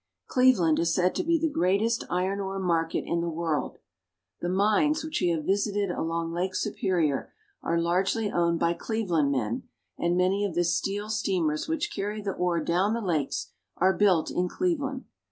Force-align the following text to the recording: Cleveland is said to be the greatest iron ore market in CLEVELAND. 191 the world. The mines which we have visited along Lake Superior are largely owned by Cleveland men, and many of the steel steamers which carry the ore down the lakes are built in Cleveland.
Cleveland 0.25 0.79
is 0.79 0.91
said 0.95 1.13
to 1.13 1.23
be 1.23 1.37
the 1.37 1.47
greatest 1.47 2.05
iron 2.09 2.39
ore 2.39 2.57
market 2.57 3.03
in 3.05 3.21
CLEVELAND. 3.21 3.35
191 3.35 3.59
the 3.59 3.61
world. 3.61 3.77
The 4.39 4.49
mines 4.49 5.03
which 5.03 5.21
we 5.21 5.27
have 5.27 5.43
visited 5.45 5.91
along 5.91 6.31
Lake 6.33 6.55
Superior 6.55 7.31
are 7.61 7.79
largely 7.79 8.31
owned 8.31 8.59
by 8.59 8.73
Cleveland 8.73 9.29
men, 9.31 9.67
and 9.99 10.17
many 10.17 10.43
of 10.43 10.55
the 10.55 10.63
steel 10.63 11.07
steamers 11.07 11.67
which 11.67 11.93
carry 11.93 12.19
the 12.19 12.31
ore 12.33 12.63
down 12.63 12.95
the 12.95 13.01
lakes 13.01 13.51
are 13.77 13.95
built 13.95 14.31
in 14.31 14.49
Cleveland. 14.49 15.05